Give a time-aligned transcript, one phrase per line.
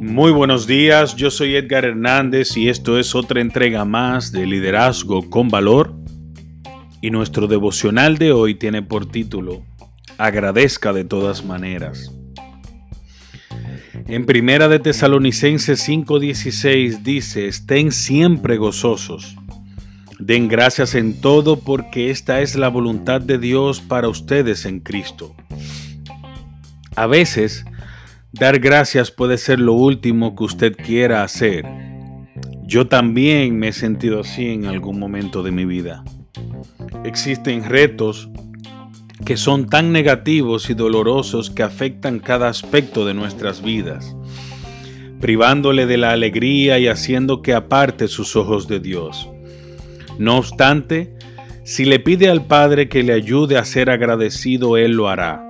[0.00, 5.28] Muy buenos días, yo soy Edgar Hernández y esto es otra entrega más de Liderazgo
[5.28, 5.94] con Valor.
[7.02, 9.62] Y nuestro devocional de hoy tiene por título
[10.16, 12.12] Agradezca de todas maneras.
[14.08, 19.36] En Primera de Tesalonicenses 5:16 dice, estén siempre gozosos.
[20.18, 25.34] Den gracias en todo porque esta es la voluntad de Dios para ustedes en Cristo.
[26.96, 27.64] A veces,
[28.38, 31.64] Dar gracias puede ser lo último que usted quiera hacer.
[32.64, 36.04] Yo también me he sentido así en algún momento de mi vida.
[37.02, 38.28] Existen retos
[39.24, 44.14] que son tan negativos y dolorosos que afectan cada aspecto de nuestras vidas,
[45.18, 49.30] privándole de la alegría y haciendo que aparte sus ojos de Dios.
[50.18, 51.14] No obstante,
[51.64, 55.45] si le pide al Padre que le ayude a ser agradecido, Él lo hará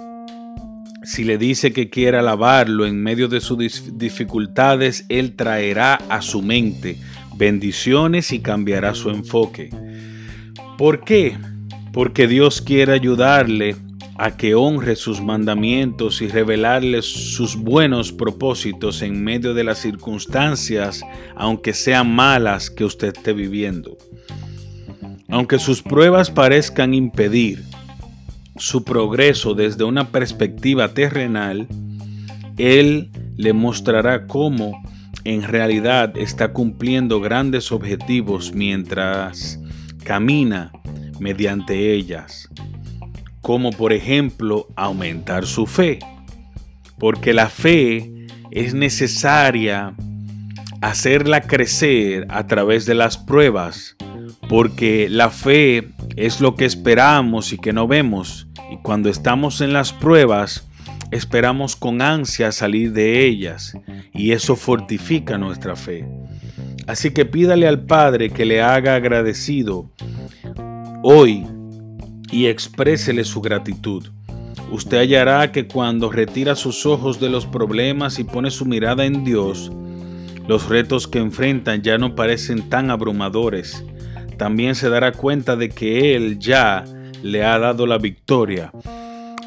[1.06, 6.42] si le dice que quiere alabarlo en medio de sus dificultades, Él traerá a su
[6.42, 6.98] mente
[7.36, 9.70] bendiciones y cambiará su enfoque.
[10.76, 11.38] ¿Por qué?
[11.92, 13.76] Porque Dios quiere ayudarle
[14.18, 21.02] a que honre sus mandamientos y revelarle sus buenos propósitos en medio de las circunstancias,
[21.36, 23.96] aunque sean malas que usted esté viviendo.
[25.28, 27.62] Aunque sus pruebas parezcan impedir
[28.58, 31.68] su progreso desde una perspectiva terrenal,
[32.56, 34.82] Él le mostrará cómo
[35.24, 39.58] en realidad está cumpliendo grandes objetivos mientras
[40.04, 40.72] camina
[41.18, 42.48] mediante ellas,
[43.40, 45.98] como por ejemplo aumentar su fe,
[46.98, 49.94] porque la fe es necesaria
[50.80, 53.96] hacerla crecer a través de las pruebas,
[54.48, 59.72] porque la fe es lo que esperamos y que no vemos, y cuando estamos en
[59.72, 60.66] las pruebas,
[61.10, 63.74] esperamos con ansia salir de ellas
[64.12, 66.08] y eso fortifica nuestra fe.
[66.86, 69.90] Así que pídale al Padre que le haga agradecido
[71.02, 71.46] hoy
[72.30, 74.08] y exprésele su gratitud.
[74.70, 79.22] Usted hallará que cuando retira sus ojos de los problemas y pone su mirada en
[79.22, 79.70] Dios,
[80.48, 83.84] los retos que enfrentan ya no parecen tan abrumadores.
[84.36, 86.84] También se dará cuenta de que Él ya
[87.22, 88.70] le ha dado la victoria,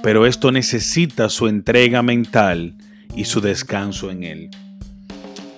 [0.02, 2.76] pero esto necesita su entrega mental
[3.16, 4.50] y su descanso en Él.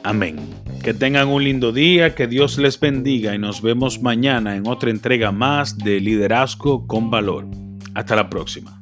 [0.03, 0.37] Amén.
[0.83, 4.89] Que tengan un lindo día, que Dios les bendiga y nos vemos mañana en otra
[4.89, 7.47] entrega más de Liderazgo con Valor.
[7.93, 8.80] Hasta la próxima.